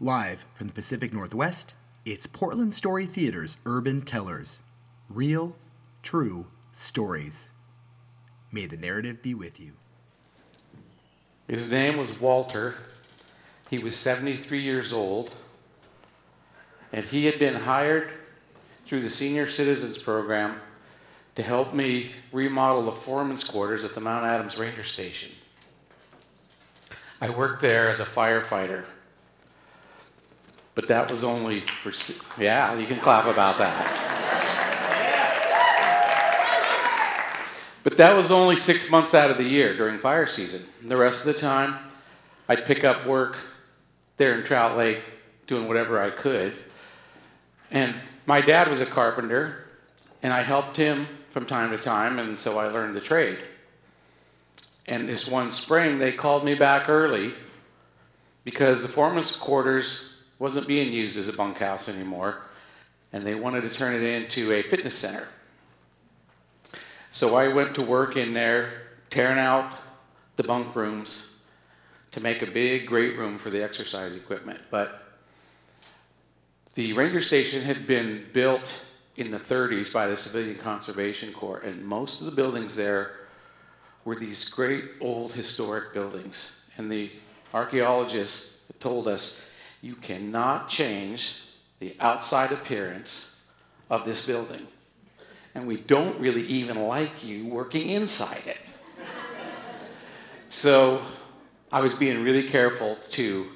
[0.00, 4.62] Live from the Pacific Northwest, it's Portland Story Theater's Urban Tellers.
[5.10, 5.56] Real,
[6.04, 7.50] true stories.
[8.52, 9.72] May the narrative be with you.
[11.48, 12.76] His name was Walter.
[13.70, 15.34] He was 73 years old.
[16.92, 18.08] And he had been hired
[18.86, 20.60] through the Senior Citizens Program
[21.34, 25.32] to help me remodel the foreman's quarters at the Mount Adams Ranger Station.
[27.20, 28.84] I worked there as a firefighter.
[30.78, 31.92] But that was only for,
[32.40, 33.74] yeah, you can clap about that.
[37.82, 40.62] But that was only six months out of the year during fire season.
[40.80, 41.74] The rest of the time,
[42.48, 43.38] I'd pick up work
[44.18, 45.02] there in Trout Lake
[45.48, 46.52] doing whatever I could.
[47.72, 47.92] And
[48.26, 49.64] my dad was a carpenter,
[50.22, 53.38] and I helped him from time to time, and so I learned the trade.
[54.86, 57.32] And this one spring, they called me back early
[58.44, 62.42] because the foreman's quarters wasn't being used as a bunkhouse anymore,
[63.12, 65.26] and they wanted to turn it into a fitness center.
[67.10, 69.78] So I went to work in there, tearing out
[70.36, 71.40] the bunk rooms
[72.12, 74.60] to make a big, great room for the exercise equipment.
[74.70, 75.02] But
[76.74, 81.84] the ranger station had been built in the 30s by the Civilian Conservation Corps, and
[81.84, 83.12] most of the buildings there
[84.04, 86.62] were these great old historic buildings.
[86.76, 87.10] And the
[87.52, 89.42] archaeologists told us
[89.80, 91.42] you cannot change
[91.78, 93.42] the outside appearance
[93.88, 94.66] of this building.
[95.54, 98.58] And we don't really even like you working inside it.
[100.48, 101.02] so
[101.72, 103.46] I was being really careful to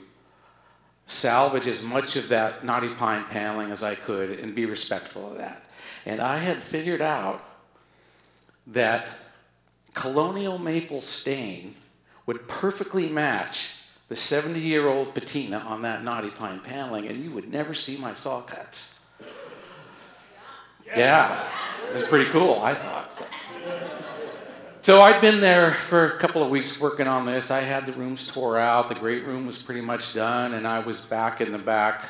[1.06, 5.38] salvage as much of that knotty pine paneling as I could and be respectful of
[5.38, 5.64] that.
[6.06, 7.44] And I had figured out
[8.66, 9.08] that
[9.94, 11.74] colonial maple stain
[12.26, 13.76] would perfectly match
[14.12, 17.96] the 70 year old patina on that knotty pine paneling, and you would never see
[17.96, 19.00] my saw cuts.
[20.94, 21.48] Yeah,
[21.88, 23.26] it was pretty cool, I thought.
[24.82, 27.50] So I'd been there for a couple of weeks working on this.
[27.50, 30.80] I had the rooms tore out, the great room was pretty much done, and I
[30.80, 32.04] was back in the back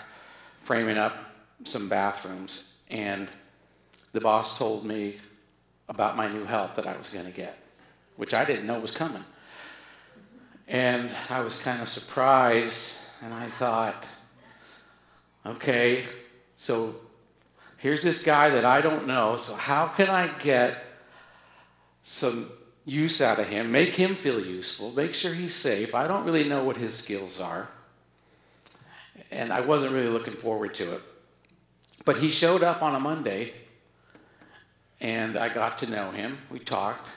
[0.59, 1.17] framing up
[1.62, 2.79] some bathrooms.
[2.91, 3.29] And
[4.11, 5.21] the boss told me
[5.89, 7.57] about my new help that I was going to get,
[8.17, 9.23] which I didn't know was coming.
[10.69, 14.06] And I was kind of surprised, and I thought,
[15.45, 16.05] okay,
[16.56, 16.95] so
[17.78, 20.83] here's this guy that I don't know, so how can I get
[22.03, 22.50] some
[22.84, 25.95] use out of him, make him feel useful, make sure he's safe?
[25.95, 27.69] I don't really know what his skills are,
[29.31, 31.03] and I wasn't really looking forward to it.
[32.05, 33.53] But he showed up on a Monday,
[35.00, 36.39] and I got to know him.
[36.50, 37.09] We talked.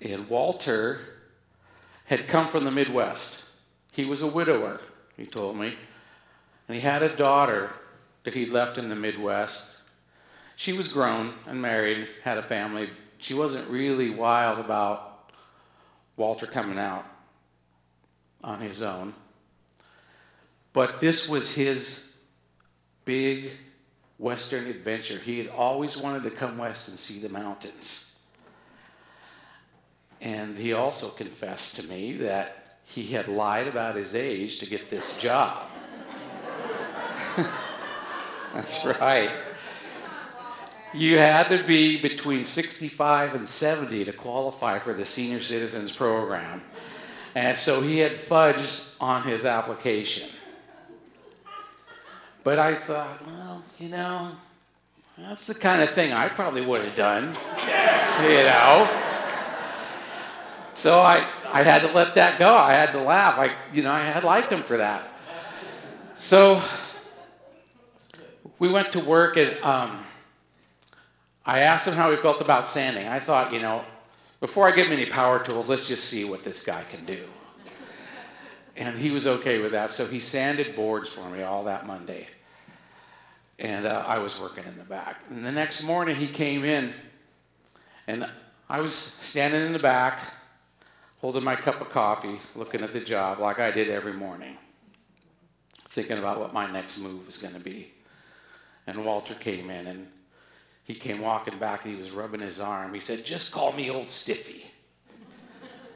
[0.00, 1.13] And Walter
[2.04, 3.44] had come from the Midwest.
[3.92, 4.80] He was a widower,
[5.16, 5.74] he told me.
[6.68, 7.70] And he had a daughter
[8.24, 9.82] that he'd left in the Midwest.
[10.56, 12.90] She was grown and married, had a family.
[13.18, 15.30] She wasn't really wild about
[16.16, 17.06] Walter coming out
[18.42, 19.14] on his own.
[20.72, 22.16] But this was his
[23.04, 23.50] big
[24.18, 25.18] Western adventure.
[25.18, 28.13] He had always wanted to come west and see the mountains.
[30.24, 34.88] And he also confessed to me that he had lied about his age to get
[34.88, 35.68] this job.
[38.54, 39.30] That's right.
[40.94, 46.62] You had to be between 65 and 70 to qualify for the Senior Citizens Program.
[47.34, 50.30] And so he had fudged on his application.
[52.44, 54.30] But I thought, well, you know,
[55.18, 57.36] that's the kind of thing I probably would have done.
[58.22, 59.03] You know?
[60.74, 62.52] So I, I had to let that go.
[62.52, 63.38] I had to laugh.
[63.38, 65.08] I, you know, I had liked him for that.
[66.16, 66.60] So
[68.58, 70.04] we went to work and um,
[71.46, 73.06] I asked him how he felt about sanding.
[73.06, 73.84] I thought, you know,
[74.40, 77.24] before I give him any power tools, let's just see what this guy can do.
[78.76, 79.92] And he was okay with that.
[79.92, 82.26] So he sanded boards for me all that Monday.
[83.60, 85.20] And uh, I was working in the back.
[85.30, 86.92] And the next morning he came in
[88.08, 88.28] and
[88.68, 90.18] I was standing in the back
[91.24, 94.58] holding my cup of coffee, looking at the job like I did every morning,
[95.88, 97.94] thinking about what my next move was going to be.
[98.86, 100.08] And Walter came in and
[100.84, 102.92] he came walking back and he was rubbing his arm.
[102.92, 104.66] He said, Just call me Old Stiffy.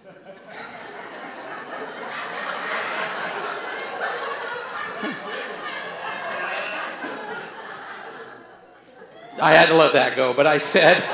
[9.43, 11.05] I had to let that go, but I said,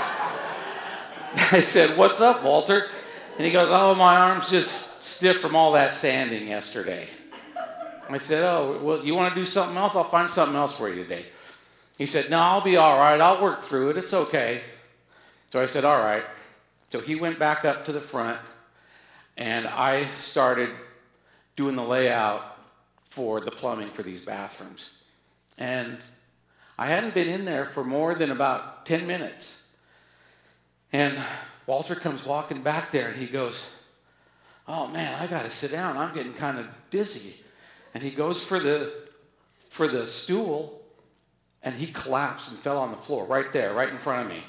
[1.36, 2.86] I said, What's up, Walter?
[3.36, 7.08] And he goes, Oh, my arm's just stiff from all that sanding yesterday.
[8.08, 9.96] I said, Oh, well, you want to do something else?
[9.96, 11.26] I'll find something else for you today.
[11.98, 13.20] He said, No, I'll be all right.
[13.20, 13.96] I'll work through it.
[13.96, 14.62] It's okay.
[15.50, 16.24] So I said, All right.
[16.90, 18.38] So he went back up to the front,
[19.36, 20.70] and I started
[21.56, 22.58] doing the layout
[23.10, 24.90] for the plumbing for these bathrooms.
[25.58, 25.98] And
[26.78, 29.63] I hadn't been in there for more than about 10 minutes.
[30.94, 31.18] And
[31.66, 33.68] Walter comes walking back there and he goes,
[34.68, 35.96] Oh man, I got to sit down.
[35.96, 37.34] I'm getting kind of dizzy.
[37.94, 38.92] And he goes for the,
[39.70, 40.80] for the stool
[41.64, 44.44] and he collapsed and fell on the floor right there, right in front of me.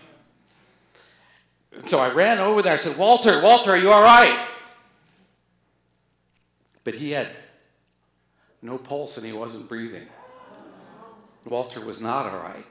[1.77, 2.73] And so I ran over there.
[2.73, 4.47] I said, Walter, Walter, are you all right?
[6.83, 7.29] But he had
[8.61, 10.05] no pulse and he wasn't breathing.
[11.45, 12.65] Walter was not all right.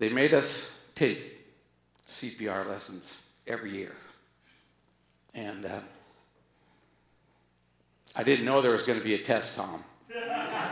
[0.00, 1.38] They made us take
[2.06, 3.92] CPR lessons every year.
[5.34, 5.80] And uh,
[8.16, 9.84] I didn't know there was going to be a test, Tom.
[10.14, 10.64] yeah,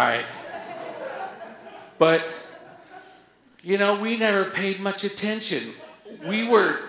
[0.00, 0.24] I,
[1.98, 2.24] but,
[3.62, 5.74] you know, we never paid much attention.
[6.26, 6.80] We were,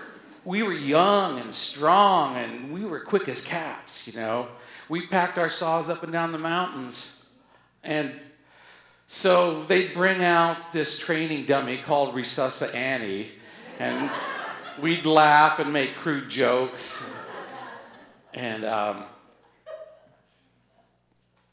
[0.46, 4.48] we were young and strong, and we were quick as cats, you know.
[4.88, 7.26] We packed our saws up and down the mountains.
[7.84, 8.18] And
[9.14, 13.28] so they'd bring out this training dummy called Resusci Annie,
[13.78, 14.10] and
[14.80, 17.04] we'd laugh and make crude jokes.
[18.32, 19.04] And, um,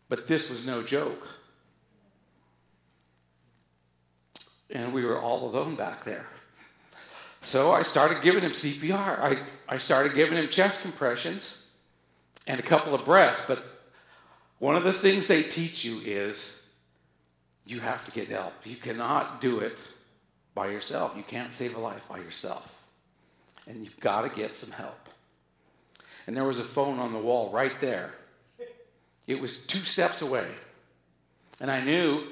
[0.07, 1.27] but this was no joke.
[4.69, 6.27] And we were all alone back there.
[7.41, 9.19] So I started giving him CPR.
[9.19, 11.67] I, I started giving him chest compressions
[12.47, 13.45] and a couple of breaths.
[13.45, 13.61] But
[14.59, 16.58] one of the things they teach you is
[17.69, 18.53] you have to get help.
[18.65, 19.77] You cannot do it
[20.55, 21.13] by yourself.
[21.15, 22.83] You can't save a life by yourself.
[23.67, 25.07] And you've got to get some help.
[26.25, 28.15] And there was a phone on the wall right there.
[29.27, 30.47] It was two steps away.
[31.61, 32.23] And I knew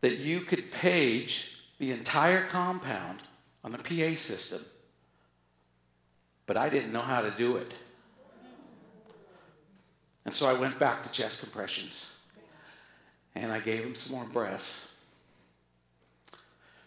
[0.00, 3.20] that you could page the entire compound
[3.62, 4.62] on the PA system,
[6.46, 7.74] but I didn't know how to do it.
[10.24, 12.13] And so I went back to chest compressions
[13.34, 14.96] and I gave him some more breaths.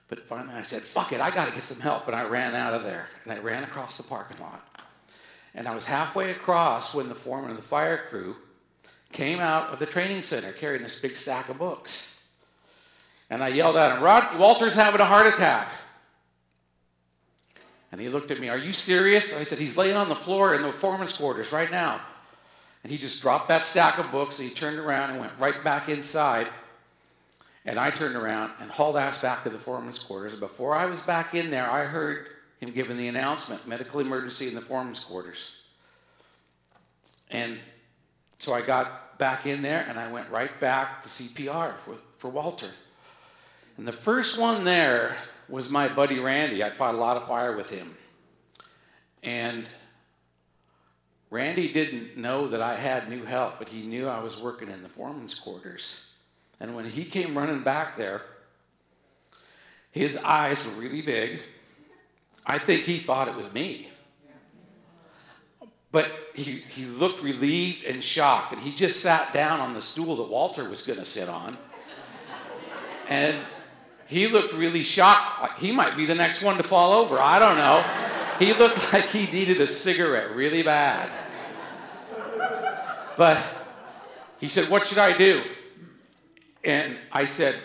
[0.07, 2.07] But finally I said, fuck it, I got to get some help.
[2.07, 4.63] And I ran out of there and I ran across the parking lot.
[5.53, 8.35] And I was halfway across when the foreman of the fire crew
[9.11, 12.25] came out of the training center carrying this big stack of books.
[13.29, 15.71] And I yelled at him, Rod, Walter's having a heart attack.
[17.91, 19.31] And he looked at me, Are you serious?
[19.31, 22.01] And I said, He's laying on the floor in the foreman's quarters right now.
[22.83, 25.63] And he just dropped that stack of books and he turned around and went right
[25.63, 26.47] back inside.
[27.65, 30.33] And I turned around and hauled ass back to the foreman's quarters.
[30.33, 32.27] And before I was back in there, I heard
[32.59, 35.51] him giving the announcement medical emergency in the foreman's quarters.
[37.29, 37.57] And
[38.39, 42.29] so I got back in there and I went right back to CPR for, for
[42.29, 42.69] Walter.
[43.77, 45.17] And the first one there
[45.49, 46.63] was my buddy Randy.
[46.63, 47.95] I fought a lot of fire with him.
[49.23, 49.67] And
[51.29, 54.81] Randy didn't know that I had new help, but he knew I was working in
[54.81, 56.11] the foreman's quarters.
[56.59, 58.21] And when he came running back there,
[59.91, 61.39] his eyes were really big.
[62.45, 63.89] I think he thought it was me.
[65.91, 70.15] But he, he looked relieved and shocked, and he just sat down on the stool
[70.17, 71.57] that Walter was going to sit on.
[73.09, 73.37] And
[74.05, 75.59] he looked really shocked.
[75.59, 77.19] He might be the next one to fall over.
[77.19, 77.83] I don't know.
[78.39, 81.09] He looked like he needed a cigarette really bad.
[83.17, 83.41] But
[84.39, 85.43] he said, What should I do?
[86.63, 87.55] And I said,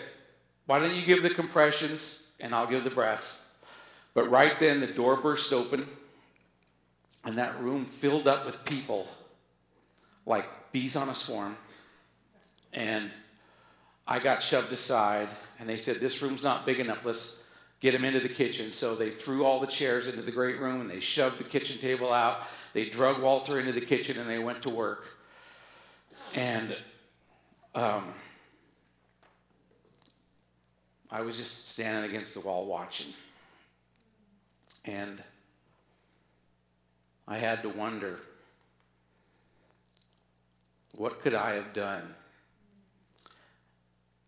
[0.65, 3.51] Why don't you give the compressions and I'll give the breaths?
[4.13, 5.87] But right then the door burst open
[7.23, 9.07] and that room filled up with people
[10.25, 11.55] like bees on a swarm.
[12.73, 13.11] And
[14.07, 17.05] I got shoved aside, and they said, This room's not big enough.
[17.05, 17.42] Let's
[17.83, 18.71] get him into the kitchen.
[18.71, 21.79] So they threw all the chairs into the great room and they shoved the kitchen
[21.79, 22.43] table out.
[22.71, 25.17] They drug Walter into the kitchen and they went to work.
[26.33, 26.77] And
[27.75, 28.13] um,
[31.11, 33.13] I was just standing against the wall watching.
[34.85, 35.21] And
[37.27, 38.21] I had to wonder
[40.95, 42.15] what could I have done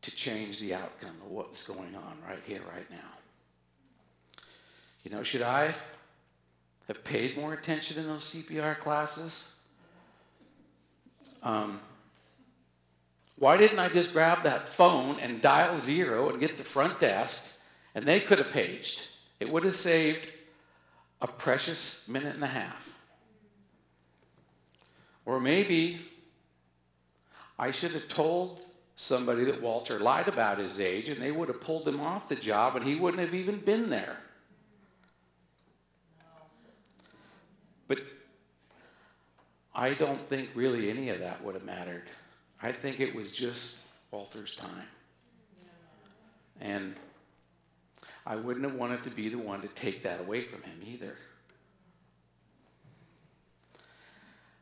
[0.01, 3.24] to change the outcome of what's going on right here, right now?
[5.05, 5.73] You know, should I
[6.89, 9.53] have paid more attention in those CPR classes?
[11.41, 11.79] Um,
[13.37, 17.45] why didn't I just grab that phone and dial zero and get the front desk
[17.93, 19.07] and they could have paged
[19.39, 20.31] it would have saved
[21.21, 22.93] a precious minute and a half.
[25.25, 25.99] Or maybe
[27.57, 28.61] I should have told
[28.95, 32.35] somebody that Walter lied about his age and they would have pulled him off the
[32.35, 34.17] job and he wouldn't have even been there.
[37.87, 37.99] But
[39.75, 42.03] I don't think really any of that would have mattered.
[42.63, 43.79] I think it was just
[44.09, 44.87] Walter's time.
[46.61, 46.95] And
[48.25, 51.17] I wouldn't have wanted to be the one to take that away from him either.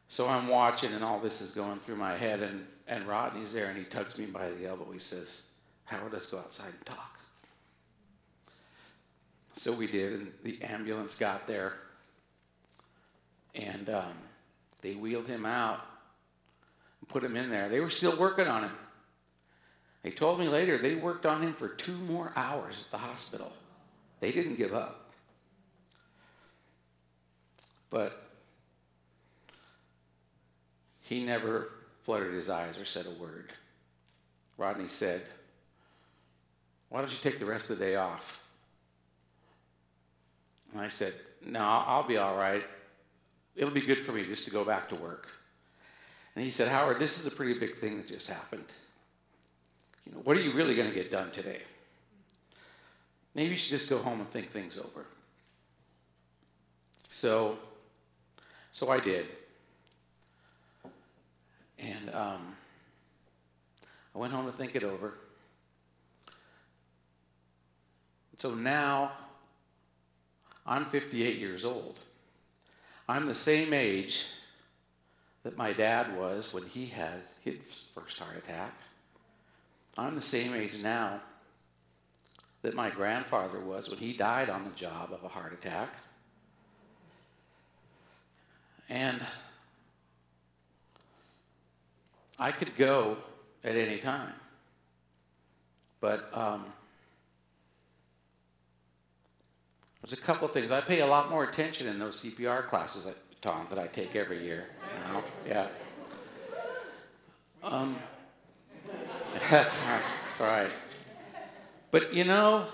[0.08, 3.68] So I'm watching, and all this is going through my head, and, and Rodney's there,
[3.68, 4.92] and he tugs me by the elbow.
[4.92, 5.44] He says,
[5.86, 7.20] Howard, let's go outside and talk.
[9.56, 11.74] So we did, and the ambulance got there,
[13.56, 14.14] and um,
[14.84, 15.80] they wheeled him out
[17.00, 17.70] and put him in there.
[17.70, 18.78] They were still working on him.
[20.04, 23.52] They told me later they worked on him for two more hours at the hospital.
[24.20, 25.12] They didn't give up.
[27.90, 28.22] But
[31.02, 31.70] he never
[32.04, 33.54] fluttered his eyes or said a word.
[34.58, 35.22] Rodney said,
[36.90, 38.42] Why don't you take the rest of the day off?
[40.74, 41.14] And I said,
[41.46, 42.64] No, I'll be all right.
[43.56, 45.28] It'll be good for me just to go back to work.
[46.36, 48.66] And he said, Howard, this is a pretty big thing that just happened.
[50.06, 51.62] You know, what are you really going to get done today?
[53.36, 55.06] Maybe you should just go home and think things over.
[57.10, 57.58] So,
[58.72, 59.28] so I did.
[61.78, 62.56] And um,
[64.16, 65.14] I went home to think it over.
[68.38, 69.12] So now
[70.66, 72.00] I'm 58 years old.
[73.08, 74.26] I'm the same age
[75.44, 77.58] that my dad was when he had his
[77.94, 78.74] first heart attack.
[79.98, 81.20] I'm the same age now
[82.62, 85.96] that my grandfather was when he died on the job of a heart attack.
[88.90, 89.24] And
[92.40, 93.18] I could go
[93.64, 94.34] at any time.
[96.00, 96.66] But um,
[100.04, 100.70] there's a couple of things.
[100.70, 104.16] I pay a lot more attention in those CPR classes, that, Tom, that I take
[104.18, 104.68] every year.
[105.48, 105.68] Yeah.
[107.64, 107.96] Um,
[109.50, 110.02] that's right.
[110.28, 110.72] That's right.
[111.90, 112.66] But you know,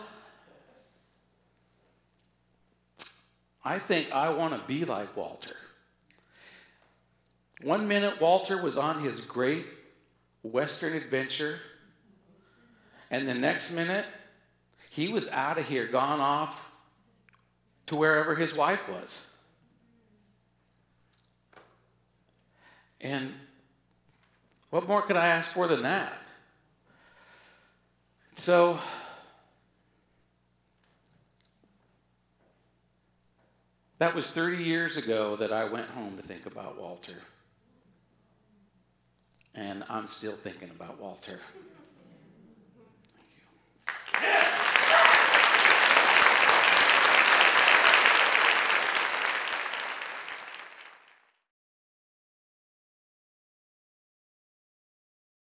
[3.63, 5.55] I think I want to be like Walter.
[7.61, 9.67] One minute, Walter was on his great
[10.41, 11.59] Western adventure,
[13.11, 14.05] and the next minute,
[14.89, 16.68] he was out of here, gone off
[17.89, 19.25] to wherever his wife was.
[23.01, 23.33] And
[24.69, 26.13] what more could I ask for than that?
[28.35, 28.79] So,
[33.97, 37.17] that was 30 years ago that I went home to think about Walter.
[39.55, 41.39] And I'm still thinking about Walter.